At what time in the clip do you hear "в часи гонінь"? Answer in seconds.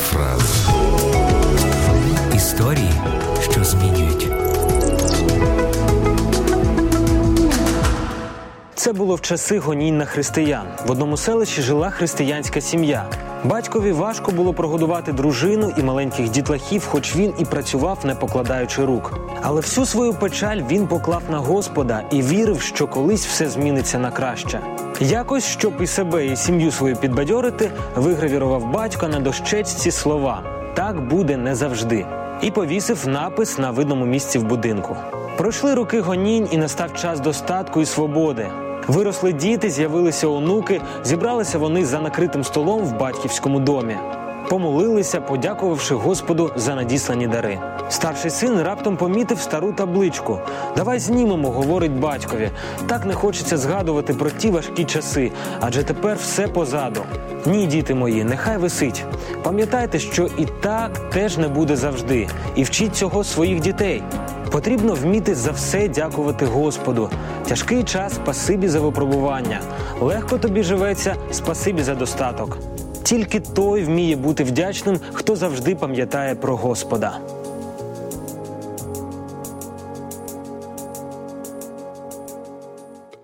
9.14-9.98